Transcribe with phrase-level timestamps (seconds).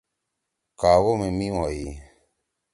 [0.79, 1.85] کاوہ می میِم ہوئی۔